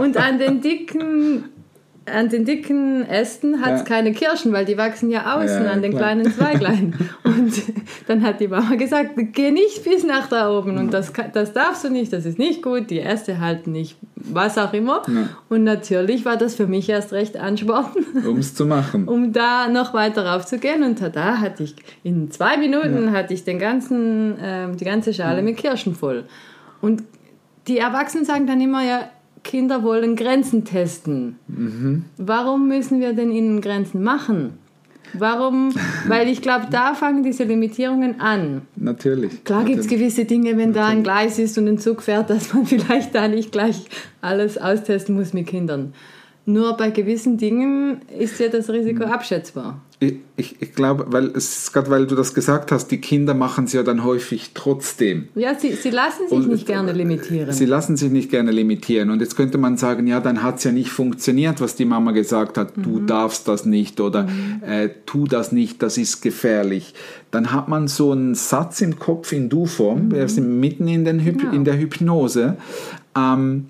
Und 0.00 0.16
an 0.16 0.38
den 0.38 0.60
dicken, 0.60 1.25
an 2.12 2.28
den 2.28 2.44
dicken 2.44 3.04
Ästen 3.08 3.60
hat 3.60 3.74
es 3.74 3.80
Ja. 3.80 3.84
keine 3.86 4.12
Kirschen, 4.12 4.52
weil 4.52 4.64
die 4.64 4.76
wachsen 4.78 5.10
ja 5.10 5.36
außen 5.36 5.64
Ja, 5.64 5.70
an 5.72 5.82
den 5.82 5.90
klar. 5.92 6.02
kleinen 6.14 6.30
Zweiglein. 6.32 6.94
Und 7.24 7.52
dann 8.06 8.22
hat 8.22 8.40
die 8.40 8.48
Mama 8.48 8.74
gesagt, 8.76 9.10
geh 9.32 9.50
nicht 9.50 9.84
bis 9.84 10.04
nach 10.04 10.28
da 10.28 10.50
oben 10.50 10.78
und 10.78 10.92
das, 10.94 11.12
das 11.32 11.52
darfst 11.52 11.84
du 11.84 11.90
nicht, 11.90 12.12
das 12.12 12.24
ist 12.24 12.38
nicht 12.38 12.62
gut, 12.62 12.90
die 12.90 13.00
Äste 13.00 13.40
halten 13.40 13.72
nicht, 13.72 13.96
was 14.14 14.56
auch 14.58 14.72
immer. 14.72 15.02
Und 15.48 15.64
natürlich 15.64 16.24
war 16.24 16.36
das 16.36 16.54
für 16.54 16.66
mich 16.66 16.88
erst 16.88 17.12
recht 17.12 17.36
Ansporn, 17.36 17.86
Um 18.26 18.38
es 18.38 18.54
zu 18.54 18.64
machen. 18.66 19.06
um 19.08 19.32
da 19.32 19.68
noch 19.68 19.92
weiter 19.94 20.26
raufzugehen. 20.26 20.82
Und 20.84 21.00
da 21.14 21.38
hatte 21.38 21.64
ich 21.64 21.74
in 22.04 22.30
zwei 22.30 22.56
Minuten 22.56 23.12
hatte 23.12 23.34
ich 23.34 23.44
den 23.44 23.58
ganzen, 23.58 24.36
ähm, 24.42 24.76
die 24.76 24.84
ganze 24.84 25.12
Schale 25.12 25.42
mit 25.42 25.56
Kirschen 25.56 25.94
voll. 25.94 26.24
Und 26.80 27.02
die 27.66 27.78
Erwachsenen 27.78 28.24
sagen 28.24 28.46
dann 28.46 28.60
immer 28.60 28.84
ja, 28.84 29.08
Kinder 29.46 29.82
wollen 29.82 30.16
Grenzen 30.16 30.64
testen. 30.64 31.36
Warum 32.18 32.68
müssen 32.68 33.00
wir 33.00 33.12
denn 33.14 33.30
ihnen 33.30 33.60
Grenzen 33.60 34.02
machen? 34.02 34.58
Warum? 35.14 35.72
Weil 36.08 36.28
ich 36.28 36.42
glaube, 36.42 36.66
da 36.70 36.94
fangen 36.94 37.22
diese 37.22 37.44
Limitierungen 37.44 38.20
an. 38.20 38.62
Natürlich. 38.74 39.44
Klar 39.44 39.64
gibt 39.64 39.78
es 39.78 39.86
gewisse 39.86 40.24
Dinge, 40.24 40.56
wenn 40.58 40.72
da 40.72 40.86
ein 40.88 41.04
Gleis 41.04 41.38
ist 41.38 41.56
und 41.58 41.68
ein 41.68 41.78
Zug 41.78 42.02
fährt, 42.02 42.28
dass 42.28 42.52
man 42.52 42.66
vielleicht 42.72 43.14
da 43.14 43.28
nicht 43.28 43.52
gleich 43.52 43.84
alles 44.20 44.58
austesten 44.58 45.14
muss 45.14 45.32
mit 45.32 45.46
Kindern. 45.46 45.94
Nur 46.44 46.76
bei 46.76 46.90
gewissen 46.90 47.38
Dingen 47.38 48.00
ist 48.18 48.38
ja 48.40 48.48
das 48.48 48.68
Risiko 48.68 49.06
Mhm. 49.06 49.12
abschätzbar. 49.12 49.80
Ich, 49.98 50.16
ich, 50.36 50.56
ich 50.60 50.74
glaube, 50.74 51.06
weil 51.08 51.28
es 51.34 51.72
gerade 51.72 51.88
weil 51.88 52.06
du 52.06 52.14
das 52.16 52.34
gesagt 52.34 52.70
hast, 52.70 52.88
die 52.88 52.98
Kinder 53.00 53.32
machen 53.32 53.64
es 53.64 53.72
ja 53.72 53.82
dann 53.82 54.04
häufig 54.04 54.50
trotzdem. 54.52 55.28
Ja, 55.34 55.58
sie, 55.58 55.72
sie 55.72 55.88
lassen 55.88 56.28
sich 56.28 56.36
Und- 56.36 56.48
nicht 56.50 56.66
gerne 56.66 56.92
limitieren. 56.92 57.50
Sie 57.50 57.64
lassen 57.64 57.96
sich 57.96 58.10
nicht 58.10 58.30
gerne 58.30 58.50
limitieren. 58.50 59.08
Und 59.08 59.20
jetzt 59.20 59.36
könnte 59.38 59.56
man 59.56 59.78
sagen, 59.78 60.06
ja, 60.06 60.20
dann 60.20 60.42
hat 60.42 60.58
es 60.58 60.64
ja 60.64 60.72
nicht 60.72 60.90
funktioniert, 60.90 61.62
was 61.62 61.76
die 61.76 61.86
Mama 61.86 62.10
gesagt 62.12 62.58
hat, 62.58 62.74
du 62.76 63.00
darfst 63.00 63.48
das 63.48 63.64
nicht 63.64 63.98
oder 63.98 64.28
äh, 64.60 64.90
tu 65.06 65.26
das 65.26 65.50
nicht, 65.50 65.82
das 65.82 65.96
ist 65.96 66.20
gefährlich. 66.20 66.92
Dann 67.30 67.50
hat 67.52 67.68
man 67.68 67.88
so 67.88 68.12
einen 68.12 68.34
Satz 68.34 68.82
im 68.82 68.98
Kopf 68.98 69.32
in 69.32 69.48
Du-Form, 69.48 70.10
wir 70.12 70.28
sind 70.28 70.60
mitten 70.60 70.88
in, 70.88 71.06
den 71.06 71.20
Hyp 71.20 71.38
Genau. 71.40 71.52
in 71.54 71.64
der 71.64 71.78
Hypnose. 71.78 72.58
Ähm, 73.16 73.68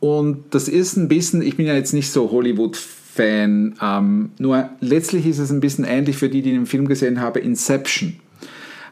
und 0.00 0.44
das 0.50 0.68
ist 0.68 0.96
ein 0.98 1.08
bisschen, 1.08 1.40
ich 1.40 1.56
bin 1.56 1.64
ja 1.64 1.72
jetzt 1.74 1.94
nicht 1.94 2.12
so 2.12 2.30
Hollywood-Fan, 2.30 3.05
ähm, 3.18 4.30
nur 4.38 4.70
letztlich 4.80 5.26
ist 5.26 5.38
es 5.38 5.50
ein 5.50 5.60
bisschen 5.60 5.84
ähnlich 5.84 6.16
für 6.16 6.28
die, 6.28 6.42
die 6.42 6.52
den 6.52 6.66
Film 6.66 6.86
gesehen 6.86 7.20
haben, 7.20 7.40
Inception 7.42 8.16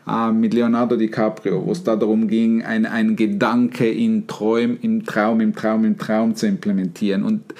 äh, 0.08 0.32
mit 0.32 0.54
Leonardo 0.54 0.96
DiCaprio, 0.96 1.64
wo 1.64 1.72
es 1.72 1.84
da 1.84 1.96
darum 1.96 2.28
ging, 2.28 2.62
ein, 2.62 2.86
ein 2.86 3.16
Gedanke 3.16 3.88
in 3.88 4.26
Träum, 4.26 4.78
im 4.80 5.04
Traum, 5.04 5.40
im 5.40 5.54
Traum, 5.54 5.84
im 5.84 5.98
Traum 5.98 6.34
zu 6.34 6.46
implementieren. 6.46 7.22
Und 7.22 7.54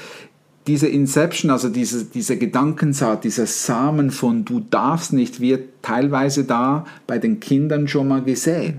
diese 0.67 0.89
Inception, 0.89 1.51
also 1.51 1.69
diese, 1.69 2.07
diese 2.07 2.39
Gedankensaat, 2.39 3.25
dieser 3.25 3.47
Samen 3.47 4.11
von 4.11 4.45
du 4.45 4.61
darfst 4.61 5.13
nicht, 5.13 5.41
wird 5.41 5.83
teilweise 5.83 6.45
da 6.45 6.87
bei 7.07 7.19
den 7.19 7.41
Kindern 7.41 7.87
schon 7.87 8.09
mal 8.09 8.23
gesät. 8.23 8.77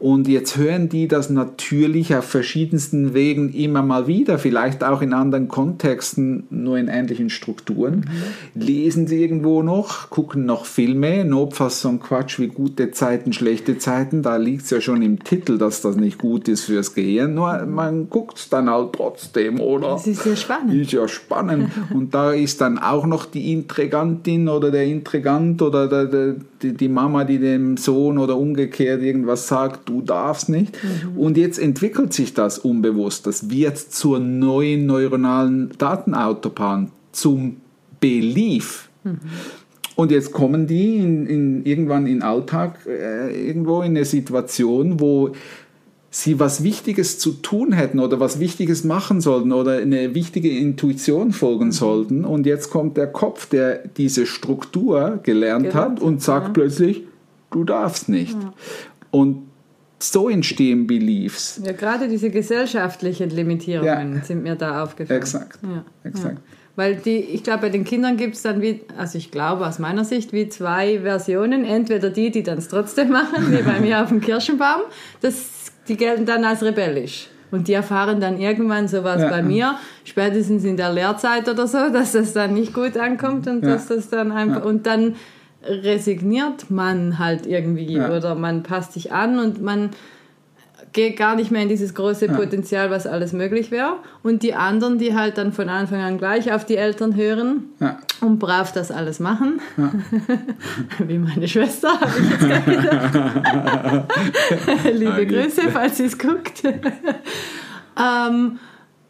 Und 0.00 0.28
jetzt 0.28 0.56
hören 0.56 0.88
die 0.88 1.08
das 1.08 1.28
natürlich 1.28 2.16
auf 2.16 2.24
verschiedensten 2.24 3.12
Wegen 3.12 3.52
immer 3.52 3.82
mal 3.82 4.06
wieder, 4.06 4.38
vielleicht 4.38 4.82
auch 4.82 5.02
in 5.02 5.12
anderen 5.12 5.48
Kontexten, 5.48 6.44
nur 6.48 6.78
in 6.78 6.88
ähnlichen 6.88 7.28
Strukturen. 7.28 8.08
Lesen 8.54 9.06
sie 9.06 9.22
irgendwo 9.22 9.62
noch, 9.62 10.08
gucken 10.08 10.46
noch 10.46 10.64
Filme, 10.64 11.26
notfalls 11.26 11.82
so 11.82 11.90
ein 11.90 12.00
Quatsch 12.00 12.38
wie 12.38 12.46
gute 12.46 12.92
Zeiten, 12.92 13.34
schlechte 13.34 13.76
Zeiten. 13.76 14.22
Da 14.22 14.36
liegt 14.36 14.62
es 14.62 14.70
ja 14.70 14.80
schon 14.80 15.02
im 15.02 15.22
Titel, 15.22 15.58
dass 15.58 15.82
das 15.82 15.96
nicht 15.96 16.16
gut 16.16 16.48
ist 16.48 16.64
fürs 16.64 16.94
Gehirn. 16.94 17.34
Nur 17.34 17.66
man 17.66 18.08
guckt 18.08 18.38
es 18.38 18.48
dann 18.48 18.70
halt 18.70 18.94
trotzdem, 18.94 19.60
oder? 19.60 19.88
Das 19.88 20.06
ist 20.06 20.24
ja 20.24 20.34
spannend. 20.34 20.72
Ist 20.72 20.92
ja 20.92 21.06
spannend. 21.08 21.72
Und 21.94 22.14
da 22.14 22.32
ist 22.32 22.62
dann 22.62 22.78
auch 22.78 23.04
noch 23.04 23.26
die 23.26 23.52
Intrigantin 23.52 24.48
oder 24.48 24.70
der 24.70 24.86
Intrigant 24.86 25.60
oder 25.60 25.86
der, 25.88 26.06
der, 26.06 26.36
die, 26.62 26.72
die 26.72 26.88
Mama, 26.88 27.24
die 27.24 27.38
dem 27.38 27.76
Sohn 27.76 28.16
oder 28.16 28.38
umgekehrt 28.38 29.02
irgendwas 29.02 29.46
sagt, 29.46 29.89
du 29.90 30.02
darfst 30.02 30.48
nicht. 30.48 30.78
Und 31.16 31.36
jetzt 31.36 31.58
entwickelt 31.58 32.12
sich 32.12 32.34
das 32.34 32.58
unbewusst. 32.58 33.26
Das 33.26 33.50
wird 33.50 33.78
zur 33.78 34.20
neuen 34.20 34.86
neuronalen 34.86 35.72
Datenautobahn, 35.76 36.90
zum 37.12 37.56
Belief. 38.00 38.88
Und 39.96 40.10
jetzt 40.10 40.32
kommen 40.32 40.66
die 40.66 40.96
in, 40.96 41.26
in, 41.26 41.64
irgendwann 41.66 42.06
in 42.06 42.22
Alltag 42.22 42.86
äh, 42.86 43.48
irgendwo 43.48 43.82
in 43.82 43.90
eine 43.90 44.04
Situation, 44.04 45.00
wo 45.00 45.32
sie 46.10 46.40
was 46.40 46.64
Wichtiges 46.64 47.18
zu 47.18 47.32
tun 47.32 47.72
hätten 47.72 48.00
oder 48.00 48.18
was 48.18 48.40
Wichtiges 48.40 48.82
machen 48.82 49.20
sollten 49.20 49.52
oder 49.52 49.78
eine 49.78 50.14
wichtige 50.14 50.50
Intuition 50.50 51.32
folgen 51.32 51.70
sollten. 51.70 52.24
Und 52.24 52.46
jetzt 52.46 52.70
kommt 52.70 52.96
der 52.96 53.06
Kopf, 53.06 53.46
der 53.46 53.86
diese 53.96 54.26
Struktur 54.26 55.20
gelernt, 55.22 55.66
Gelernt 55.66 55.74
hat 55.74 56.00
und 56.00 56.22
sagt 56.22 56.48
ja. 56.48 56.52
plötzlich, 56.54 57.04
du 57.50 57.64
darfst 57.64 58.08
nicht. 58.08 58.36
Und 59.10 59.49
so 60.02 60.28
entstehen 60.28 60.86
Beliefs. 60.86 61.60
Ja, 61.64 61.72
gerade 61.72 62.08
diese 62.08 62.30
gesellschaftlichen 62.30 63.30
Limitierungen 63.30 64.16
Ja. 64.16 64.22
sind 64.24 64.42
mir 64.42 64.56
da 64.56 64.82
aufgefallen. 64.82 65.20
Exakt. 65.20 65.58
Ja. 65.62 65.84
Exakt. 66.04 66.36
Ja. 66.38 66.56
Weil 66.76 66.96
die, 66.96 67.16
ich 67.18 67.42
glaube, 67.42 67.62
bei 67.62 67.68
den 67.68 67.84
Kindern 67.84 68.16
gibt 68.16 68.36
es 68.36 68.42
dann 68.42 68.62
wie, 68.62 68.80
also 68.96 69.18
ich 69.18 69.30
glaube 69.30 69.66
aus 69.66 69.78
meiner 69.78 70.04
Sicht, 70.04 70.32
wie 70.32 70.48
zwei 70.48 71.00
Versionen. 71.00 71.64
Entweder 71.64 72.08
die, 72.10 72.30
die 72.30 72.42
dann 72.42 72.58
es 72.58 72.68
trotzdem 72.68 73.10
machen, 73.10 73.52
wie 73.52 73.62
bei 73.62 73.80
mir 73.80 74.02
auf 74.02 74.08
dem 74.08 74.20
Kirschenbaum, 74.20 74.82
das, 75.20 75.72
die 75.88 75.96
gelten 75.96 76.24
dann 76.26 76.44
als 76.44 76.62
rebellisch. 76.62 77.28
Und 77.50 77.66
die 77.66 77.72
erfahren 77.72 78.20
dann 78.20 78.38
irgendwann 78.40 78.86
sowas 78.86 79.20
Ja. 79.20 79.28
bei 79.28 79.42
mir, 79.42 79.74
spätestens 80.04 80.64
in 80.64 80.76
der 80.76 80.92
Lehrzeit 80.92 81.48
oder 81.48 81.66
so, 81.66 81.90
dass 81.92 82.12
das 82.12 82.32
dann 82.32 82.54
nicht 82.54 82.72
gut 82.72 82.96
ankommt 82.96 83.48
und 83.48 83.62
dass 83.62 83.88
das 83.88 84.08
dann 84.08 84.30
einfach, 84.30 84.64
und 84.64 84.86
dann 84.86 85.16
resigniert 85.62 86.70
man 86.70 87.18
halt 87.18 87.46
irgendwie 87.46 87.94
Ja. 87.94 88.10
oder 88.10 88.34
man 88.34 88.62
passt 88.62 88.92
sich 88.94 89.12
an 89.12 89.38
und 89.38 89.62
man 89.62 89.90
geht 90.92 91.16
gar 91.16 91.36
nicht 91.36 91.52
mehr 91.52 91.62
in 91.62 91.68
dieses 91.68 91.94
große 91.94 92.26
Potenzial, 92.28 92.90
was 92.90 93.06
alles 93.06 93.32
möglich 93.32 93.70
wäre. 93.70 93.98
Und 94.24 94.42
die 94.42 94.54
anderen, 94.54 94.98
die 94.98 95.14
halt 95.14 95.38
dann 95.38 95.52
von 95.52 95.68
Anfang 95.68 96.00
an 96.00 96.18
gleich 96.18 96.52
auf 96.52 96.64
die 96.66 96.76
Eltern 96.76 97.14
hören 97.14 97.64
Ja. 97.78 97.98
und 98.20 98.40
brav 98.40 98.72
das 98.72 98.90
alles 98.90 99.20
machen, 99.20 99.60
wie 100.98 101.18
meine 101.18 101.46
Schwester, 101.46 101.90
habe 102.00 102.10
ich 102.18 102.30
jetzt 102.30 102.40
gerade 102.40 102.76
gedacht. 102.76 104.12
Liebe 104.94 105.26
Grüße, 105.26 105.62
falls 105.70 105.98
sie 105.98 106.06
es 106.06 106.18
guckt. 106.18 106.62
ähm, 107.96 108.58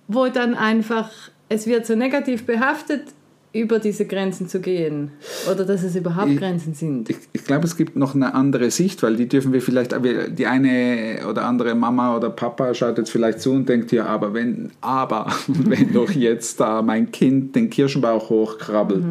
wo 0.09 0.27
dann 0.27 0.55
einfach, 0.55 1.09
es 1.49 1.67
wird 1.67 1.87
so 1.87 1.95
negativ 1.95 2.45
behaftet, 2.45 3.05
über 3.53 3.81
diese 3.81 4.07
Grenzen 4.07 4.49
zu 4.49 4.61
gehen. 4.61 5.11
Oder 5.51 5.65
dass 5.65 5.83
es 5.83 5.97
überhaupt 5.97 6.31
Ich- 6.31 6.39
Grenzen 6.39 6.75
sind. 6.75 7.11
Ich, 7.11 7.17
ich 7.33 7.45
glaube, 7.45 7.65
es 7.67 7.77
gibt 7.77 7.97
noch 7.97 8.15
eine 8.15 8.35
andere 8.35 8.71
Sicht, 8.71 9.03
weil 9.03 9.17
die 9.17 9.27
dürfen 9.29 9.53
wir 9.53 9.61
vielleicht, 9.61 9.93
die 10.39 10.47
eine 10.47 11.21
oder 11.29 11.45
andere 11.45 11.75
Mama 11.75 12.17
oder 12.17 12.31
Papa 12.31 12.73
schaut 12.75 12.99
jetzt 12.99 13.11
vielleicht 13.11 13.41
zu 13.41 13.53
und 13.53 13.69
denkt, 13.69 13.91
ja, 13.93 14.07
aber 14.07 14.35
wenn, 14.35 14.71
aber, 14.81 15.33
wenn 15.49 15.93
doch 15.93 16.11
jetzt 16.13 16.61
da 16.61 16.83
mein 16.83 17.11
Kind 17.11 17.57
den 17.57 17.71
Kirschenbauch 17.71 18.31
hochkrabbelt 18.31 19.05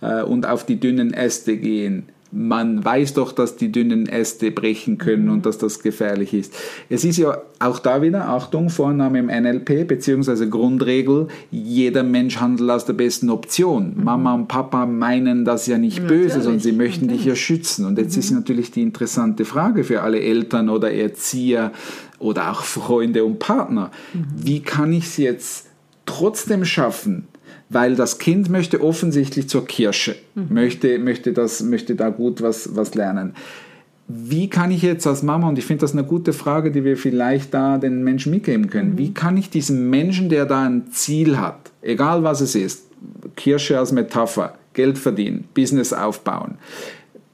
äh, 0.00 0.22
und 0.22 0.46
auf 0.46 0.66
die 0.66 0.80
dünnen 0.80 1.14
Äste 1.14 1.56
gehen, 1.56 2.08
man 2.32 2.84
weiß 2.84 3.14
doch, 3.14 3.32
dass 3.32 3.56
die 3.56 3.70
dünnen 3.70 4.08
Äste 4.08 4.50
brechen 4.50 4.98
können 4.98 5.28
und 5.28 5.46
dass 5.46 5.58
das 5.58 5.80
gefährlich 5.80 6.34
ist. 6.34 6.54
Es 6.88 7.04
ist 7.04 7.18
ja 7.18 7.38
auch 7.58 7.78
da 7.78 8.02
wieder, 8.02 8.28
Achtung, 8.28 8.68
Vorname 8.68 9.18
im 9.18 9.26
NLP, 9.26 9.86
beziehungsweise 9.86 10.48
Grundregel, 10.48 11.28
jeder 11.50 12.02
Mensch 12.02 12.38
handelt 12.38 12.70
aus 12.70 12.84
der 12.84 12.94
besten 12.94 13.30
Option. 13.30 13.94
Mama 14.02 14.34
und 14.34 14.48
Papa 14.48 14.86
meinen 14.86 15.44
das 15.44 15.66
ja 15.66 15.78
nicht 15.78 16.06
böse, 16.06 16.40
sondern 16.40 16.60
sie 16.60 16.72
Natürlich, 16.72 16.76
möchten 16.76 17.08
dich 17.08 17.24
ja 17.24 17.36
schützen. 17.36 17.86
Und 17.86 17.98
jetzt 17.98 18.16
ist 18.16 18.30
natürlich 18.32 18.70
die 18.70 18.82
interessante 18.82 19.44
Frage 19.44 19.84
für 19.84 20.02
alle 20.02 20.20
Eltern 20.20 20.68
oder 20.68 20.92
Erzieher 20.92 21.72
oder 22.18 22.50
auch 22.50 22.62
Freunde 22.62 23.24
und 23.24 23.38
Partner. 23.38 23.90
Wie 24.12 24.60
kann 24.60 24.92
ich 24.92 25.04
es 25.04 25.16
jetzt 25.16 25.66
trotzdem 26.06 26.64
schaffen? 26.64 27.28
Weil 27.68 27.96
das 27.96 28.18
Kind 28.18 28.48
möchte 28.48 28.80
offensichtlich 28.80 29.48
zur 29.48 29.66
Kirche, 29.66 30.14
möchte, 30.34 30.98
möchte, 30.98 31.32
das, 31.32 31.62
möchte 31.62 31.96
da 31.96 32.10
gut 32.10 32.40
was, 32.40 32.76
was 32.76 32.94
lernen. 32.94 33.34
Wie 34.08 34.48
kann 34.48 34.70
ich 34.70 34.82
jetzt 34.82 35.04
als 35.06 35.24
Mama, 35.24 35.48
und 35.48 35.58
ich 35.58 35.64
finde 35.64 35.80
das 35.80 35.92
eine 35.92 36.04
gute 36.04 36.32
Frage, 36.32 36.70
die 36.70 36.84
wir 36.84 36.96
vielleicht 36.96 37.52
da 37.52 37.76
den 37.78 38.04
Menschen 38.04 38.30
mitgeben 38.30 38.70
können, 38.70 38.98
wie 38.98 39.12
kann 39.12 39.36
ich 39.36 39.50
diesem 39.50 39.90
Menschen, 39.90 40.28
der 40.28 40.46
da 40.46 40.64
ein 40.64 40.92
Ziel 40.92 41.38
hat, 41.38 41.72
egal 41.82 42.22
was 42.22 42.40
es 42.40 42.54
ist, 42.54 42.84
Kirche 43.34 43.78
als 43.78 43.90
Metapher, 43.90 44.54
Geld 44.74 44.96
verdienen, 44.96 45.44
Business 45.54 45.92
aufbauen, 45.92 46.58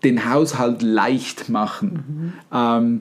den 0.05 0.31
Haushalt 0.31 0.83
leicht 0.83 1.49
machen, 1.49 2.33
ähm, 2.53 3.01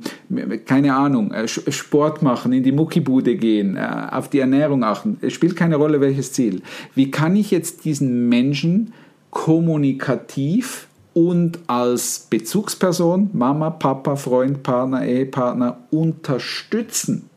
keine 0.65 0.95
Ahnung, 0.95 1.31
äh, 1.31 1.47
Sport 1.47 2.21
machen, 2.21 2.53
in 2.53 2.63
die 2.63 2.71
Muckibude 2.71 3.35
gehen, 3.35 3.75
äh, 3.75 4.07
auf 4.11 4.29
die 4.29 4.39
Ernährung 4.39 4.83
achten. 4.83 5.17
Es 5.21 5.33
spielt 5.33 5.55
keine 5.55 5.77
Rolle, 5.77 6.01
welches 6.01 6.33
Ziel. 6.33 6.61
Wie 6.93 7.09
kann 7.09 7.35
ich 7.35 7.51
jetzt 7.51 7.85
diesen 7.85 8.29
Menschen 8.29 8.93
kommunikativ 9.31 10.87
und 11.13 11.59
als 11.67 12.27
Bezugsperson, 12.29 13.31
Mama, 13.33 13.69
Papa, 13.71 14.15
Freund, 14.15 14.63
Partner, 14.63 15.05
Ehepartner 15.05 15.77
unterstützen, 15.89 17.29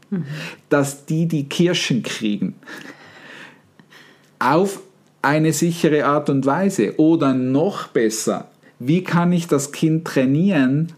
dass 0.68 1.06
die 1.06 1.26
die 1.26 1.49
Kirschen 1.49 2.02
kriegen? 2.02 2.54
auf 4.44 4.83
eine 5.23 5.52
sichere 5.52 6.04
Art 6.04 6.28
und 6.28 6.44
Weise. 6.44 6.99
Oder 6.99 7.35
noch 7.35 7.88
besser, 7.88 8.49
wie 8.87 9.03
kann 9.03 9.33
ich 9.33 9.47
das 9.47 9.73
Kind 9.73 10.05
trainieren, 10.05 10.93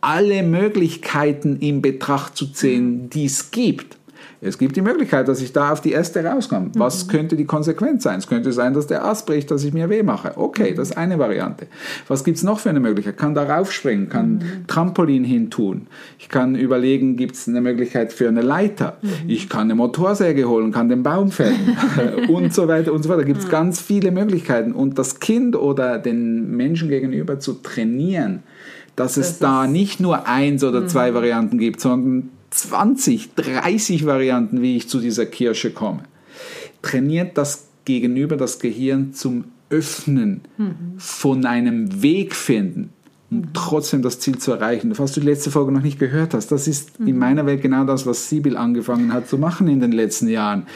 alle 0.00 0.42
Möglichkeiten 0.42 1.56
in 1.56 1.82
Betracht 1.82 2.36
zu 2.36 2.46
ziehen, 2.46 3.10
die 3.10 3.26
es 3.26 3.50
gibt? 3.50 3.97
Es 4.40 4.56
gibt 4.58 4.76
die 4.76 4.82
Möglichkeit, 4.82 5.26
dass 5.26 5.40
ich 5.42 5.52
da 5.52 5.72
auf 5.72 5.80
die 5.80 5.92
Äste 5.94 6.24
rauskomme. 6.24 6.70
Was 6.74 7.06
Mhm. 7.06 7.10
könnte 7.10 7.36
die 7.36 7.44
Konsequenz 7.44 8.04
sein? 8.04 8.18
Es 8.18 8.28
könnte 8.28 8.52
sein, 8.52 8.72
dass 8.72 8.86
der 8.86 9.04
Ast 9.04 9.26
bricht, 9.26 9.50
dass 9.50 9.64
ich 9.64 9.72
mir 9.72 9.90
weh 9.90 10.02
mache. 10.04 10.28
Mhm. 10.28 10.34
Okay, 10.42 10.74
das 10.74 10.90
ist 10.90 10.96
eine 10.96 11.18
Variante. 11.18 11.66
Was 12.06 12.22
gibt 12.22 12.36
es 12.36 12.44
noch 12.44 12.60
für 12.60 12.70
eine 12.70 12.78
Möglichkeit? 12.80 13.16
Kann 13.16 13.34
da 13.34 13.42
raufspringen, 13.42 14.08
kann 14.08 14.34
Mhm. 14.34 14.66
Trampolin 14.68 15.24
hin 15.24 15.50
tun. 15.50 15.88
Ich 16.20 16.28
kann 16.28 16.54
überlegen, 16.54 17.16
gibt 17.16 17.34
es 17.34 17.48
eine 17.48 17.60
Möglichkeit 17.60 18.12
für 18.12 18.28
eine 18.28 18.42
Leiter? 18.42 18.98
Mhm. 19.02 19.08
Ich 19.28 19.48
kann 19.48 19.62
eine 19.62 19.74
Motorsäge 19.74 20.48
holen, 20.48 20.70
kann 20.72 20.88
den 20.88 21.02
Baum 21.02 21.30
fällen 21.32 21.76
und 22.28 22.54
so 22.54 22.68
weiter 22.68 22.92
und 22.92 23.02
so 23.02 23.08
weiter. 23.08 23.22
Da 23.22 23.26
gibt 23.26 23.40
es 23.40 23.48
ganz 23.48 23.80
viele 23.80 24.10
Möglichkeiten. 24.12 24.72
Und 24.72 24.98
das 24.98 25.18
Kind 25.20 25.56
oder 25.56 25.98
den 25.98 26.56
Menschen 26.56 26.88
gegenüber 26.88 27.40
zu 27.40 27.54
trainieren, 27.54 28.44
dass 28.94 29.16
es 29.16 29.30
Das 29.30 29.38
da 29.40 29.64
ist- 29.64 29.70
nicht 29.72 30.00
nur 30.00 30.26
eins 30.28 30.62
oder 30.62 30.86
zwei 30.86 31.12
Varianten 31.14 31.58
gibt, 31.58 31.80
sondern 31.80 32.30
20, 32.50 33.34
30 33.34 34.06
Varianten, 34.06 34.62
wie 34.62 34.76
ich 34.76 34.88
zu 34.88 35.00
dieser 35.00 35.26
Kirsche 35.26 35.70
komme. 35.70 36.04
Trainiert 36.82 37.36
das 37.36 37.68
Gegenüber, 37.84 38.36
das 38.36 38.58
Gehirn 38.58 39.12
zum 39.12 39.44
Öffnen 39.70 40.42
von 40.96 41.44
einem 41.44 42.02
Weg 42.02 42.34
finden, 42.34 42.90
um 43.30 43.52
trotzdem 43.52 44.02
das 44.02 44.18
Ziel 44.20 44.38
zu 44.38 44.52
erreichen. 44.52 44.94
Falls 44.94 45.12
du 45.12 45.20
die 45.20 45.26
letzte 45.26 45.50
Folge 45.50 45.72
noch 45.72 45.82
nicht 45.82 45.98
gehört 45.98 46.32
hast, 46.34 46.50
das 46.52 46.68
ist 46.68 46.92
in 47.00 47.18
meiner 47.18 47.44
Welt 47.44 47.60
genau 47.60 47.84
das, 47.84 48.06
was 48.06 48.28
Sibyl 48.28 48.56
angefangen 48.56 49.12
hat 49.12 49.28
zu 49.28 49.36
machen 49.36 49.68
in 49.68 49.80
den 49.80 49.92
letzten 49.92 50.28
Jahren. 50.28 50.66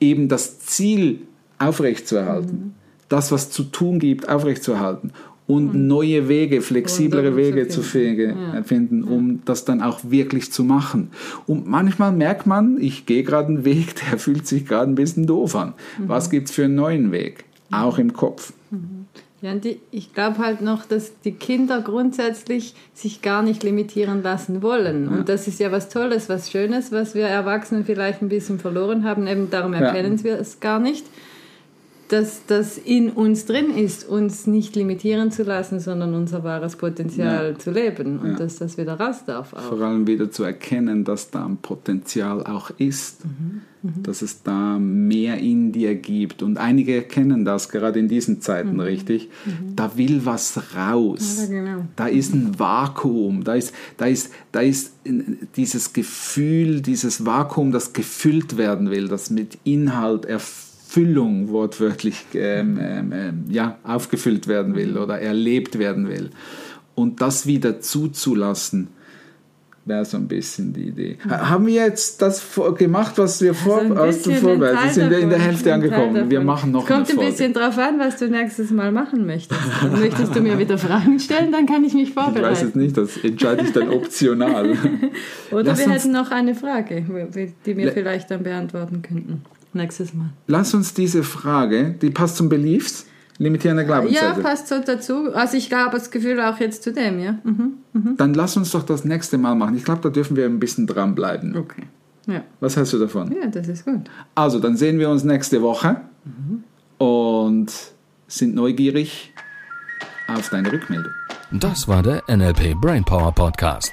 Eben 0.00 0.28
das 0.28 0.60
Ziel 0.60 1.22
aufrechtzuerhalten, 1.58 2.74
das, 3.08 3.32
was 3.32 3.50
zu 3.50 3.64
tun 3.64 3.98
gibt, 3.98 4.28
aufrechtzuerhalten 4.28 5.12
und 5.48 5.74
neue 5.74 6.28
Wege, 6.28 6.60
flexiblere 6.60 7.30
Und 7.30 7.36
Wege 7.36 7.66
zu 7.66 7.80
zu 7.80 7.98
fege- 7.98 8.34
äh, 8.54 8.62
finden, 8.62 9.02
um 9.02 9.40
das 9.44 9.64
dann 9.64 9.82
auch 9.82 9.98
wirklich 10.04 10.52
zu 10.52 10.62
machen. 10.62 11.10
Und 11.46 11.66
manchmal 11.66 12.12
merkt 12.12 12.46
man, 12.46 12.76
ich 12.80 13.06
gehe 13.06 13.24
gerade 13.24 13.48
einen 13.48 13.64
Weg, 13.64 13.94
der 14.10 14.18
fühlt 14.18 14.46
sich 14.46 14.64
gerade 14.66 14.88
ein 14.90 14.94
bisschen 14.94 15.26
doof 15.26 15.56
an. 15.56 15.72
Was 16.06 16.30
gibt 16.30 16.48
es 16.50 16.54
für 16.54 16.64
einen 16.66 16.76
neuen 16.76 17.10
Weg? 17.10 17.44
Auch 17.72 17.98
im 17.98 18.12
Kopf. 18.12 18.52
Ja, 19.40 19.52
und 19.52 19.64
die, 19.64 19.78
ich 19.92 20.12
glaube 20.14 20.38
halt 20.38 20.62
noch, 20.62 20.84
dass 20.84 21.12
die 21.20 21.30
Kinder 21.32 21.80
grundsätzlich 21.80 22.74
sich 22.92 23.22
gar 23.22 23.42
nicht 23.42 23.62
limitieren 23.62 24.22
lassen 24.22 24.62
wollen. 24.62 25.06
Und 25.08 25.28
das 25.28 25.46
ist 25.46 25.60
ja 25.60 25.70
was 25.70 25.88
Tolles, 25.88 26.28
was 26.28 26.50
Schönes, 26.50 26.90
was 26.92 27.14
wir 27.14 27.26
Erwachsenen 27.26 27.84
vielleicht 27.84 28.20
ein 28.20 28.28
bisschen 28.28 28.58
verloren 28.58 29.04
haben. 29.04 29.26
Eben 29.28 29.48
darum 29.48 29.74
erkennen 29.74 30.22
wir 30.24 30.38
es 30.40 30.58
gar 30.60 30.80
nicht, 30.80 31.06
dass 32.08 32.46
das 32.46 32.78
in 32.78 33.10
uns 33.10 33.44
drin 33.44 33.70
ist, 33.76 34.08
uns 34.08 34.46
nicht 34.46 34.74
limitieren 34.76 35.30
zu 35.30 35.42
lassen, 35.42 35.78
sondern 35.78 36.14
unser 36.14 36.42
wahres 36.42 36.76
Potenzial 36.76 37.56
zu 37.58 37.70
leben. 37.70 38.18
Und 38.18 38.30
Ja. 38.30 38.36
dass 38.36 38.56
das 38.56 38.78
wieder 38.78 38.94
raus 38.98 39.24
darf 39.26 39.52
auch. 39.52 39.60
Vor 39.60 39.80
allem 39.82 40.06
wieder 40.06 40.30
zu 40.30 40.42
erkennen, 40.44 41.04
dass 41.04 41.30
da 41.30 41.44
ein 41.44 41.58
Potenzial 41.58 42.44
auch 42.46 42.70
ist. 42.78 43.22
Dass 43.82 44.22
es 44.22 44.42
da 44.42 44.76
mehr 44.78 45.38
in 45.38 45.70
dir 45.70 45.94
gibt. 45.94 46.42
Und 46.42 46.58
einige 46.58 46.96
erkennen 46.96 47.44
das 47.44 47.68
gerade 47.68 48.00
in 48.00 48.08
diesen 48.08 48.40
Zeiten 48.40 48.80
richtig. 48.80 49.28
Da 49.76 49.96
will 49.96 50.22
was 50.24 50.60
raus. 50.74 51.42
Ja, 51.42 51.46
genau. 51.46 51.84
Da 51.94 52.06
ist 52.08 52.34
ein 52.34 52.58
Vakuum. 52.58 53.44
Da 53.44 53.54
ist, 53.54 53.72
da 53.96 54.06
ist, 54.06 54.32
da 54.50 54.60
ist 54.60 54.94
dieses 55.56 55.92
Gefühl, 55.92 56.80
dieses 56.80 57.24
Vakuum, 57.24 57.70
das 57.70 57.92
gefüllt 57.92 58.56
werden 58.56 58.90
will, 58.90 59.06
das 59.08 59.30
mit 59.30 59.58
Inhalt 59.62 60.24
Erfüllung 60.88 61.50
wortwörtlich 61.50 62.24
ähm, 62.32 62.78
ähm, 62.80 63.12
ähm, 63.12 63.44
ja, 63.50 63.76
aufgefüllt 63.84 64.48
werden 64.48 64.74
will 64.74 64.96
oder 64.96 65.20
erlebt 65.20 65.78
werden 65.78 66.08
will. 66.08 66.30
Und 66.94 67.20
das 67.20 67.46
wieder 67.46 67.78
zuzulassen, 67.80 68.88
wäre 69.84 70.04
so 70.06 70.16
ein 70.16 70.28
bisschen 70.28 70.72
die 70.72 70.88
Idee. 70.88 71.18
Ha- 71.28 71.50
Haben 71.50 71.66
wir 71.66 71.74
jetzt 71.74 72.22
das 72.22 72.42
gemacht, 72.78 73.12
was 73.18 73.40
wir 73.42 73.52
vor, 73.52 73.80
Also 73.82 73.94
aus 73.96 74.22
dem 74.22 74.40
Teil 74.60 74.90
sind 74.90 75.10
wir 75.10 75.18
in 75.18 75.28
der 75.28 75.38
davon, 75.38 75.50
Hälfte 75.52 75.74
angekommen. 75.74 76.14
Wir 76.30 76.38
davon. 76.38 76.46
machen 76.46 76.72
noch 76.72 76.82
Es 76.82 76.88
kommt 76.88 77.10
eine 77.10 77.20
ein 77.20 77.26
bisschen 77.30 77.52
drauf 77.52 77.76
an, 77.78 77.98
was 77.98 78.16
du 78.16 78.28
nächstes 78.28 78.70
Mal 78.70 78.90
machen 78.90 79.26
möchtest. 79.26 79.60
Möchtest 80.00 80.34
du 80.34 80.40
mir 80.40 80.58
wieder 80.58 80.78
Fragen 80.78 81.18
stellen, 81.20 81.52
dann 81.52 81.66
kann 81.66 81.84
ich 81.84 81.92
mich 81.92 82.08
Ich 82.10 82.16
weiß 82.16 82.24
vorbereiten. 82.24 82.64
jetzt 82.66 82.76
nicht, 82.76 82.96
das 82.96 83.16
entscheide 83.18 83.62
ich 83.62 83.72
dann 83.72 83.88
optional. 83.92 84.70
Oder 85.50 85.62
Lass 85.64 85.78
wir 85.80 85.90
hätten 85.90 86.12
noch 86.12 86.30
eine 86.30 86.54
Frage, 86.54 87.04
die 87.66 87.76
wir 87.76 87.84
Le- 87.86 87.92
vielleicht 87.92 88.30
dann 88.30 88.42
beantworten 88.42 89.02
könnten. 89.02 89.42
Nächstes 89.72 90.14
Mal. 90.14 90.30
Lass 90.46 90.74
uns 90.74 90.94
diese 90.94 91.22
Frage, 91.22 91.94
die 92.00 92.10
passt 92.10 92.36
zum 92.36 92.48
Beliefs, 92.48 93.06
limitierende 93.38 93.82
Ja, 93.82 93.86
Glaubenssätze. 93.86 94.40
passt 94.42 94.68
so 94.68 94.80
dazu. 94.84 95.32
Also 95.34 95.56
ich 95.56 95.72
habe 95.72 95.92
das 95.96 96.10
Gefühl 96.10 96.40
auch 96.40 96.58
jetzt 96.58 96.82
zu 96.82 96.92
dem, 96.92 97.20
ja. 97.20 97.38
Mhm. 97.44 98.16
Dann 98.16 98.34
lass 98.34 98.56
uns 98.56 98.70
doch 98.70 98.82
das 98.82 99.04
nächste 99.04 99.38
Mal 99.38 99.54
machen. 99.54 99.76
Ich 99.76 99.84
glaube, 99.84 100.00
da 100.02 100.08
dürfen 100.08 100.36
wir 100.36 100.46
ein 100.46 100.58
bisschen 100.58 100.86
dranbleiben. 100.86 101.56
Okay. 101.56 101.82
Ja. 102.26 102.42
Was 102.60 102.76
hältst 102.76 102.92
du 102.92 102.98
davon? 102.98 103.32
ja, 103.40 103.46
das 103.46 103.68
ist 103.68 103.84
gut. 103.84 104.02
Also, 104.34 104.58
dann 104.58 104.76
sehen 104.76 104.98
wir 104.98 105.08
uns 105.10 105.24
nächste 105.24 105.62
Woche 105.62 106.00
und 106.98 107.72
sind 108.26 108.54
neugierig 108.54 109.32
auf 110.28 110.48
deine 110.50 110.70
Rückmeldung. 110.72 111.12
Das 111.52 111.88
war 111.88 112.02
der 112.02 112.22
NLP 112.28 112.74
Brainpower 112.80 113.32
Podcast. 113.32 113.92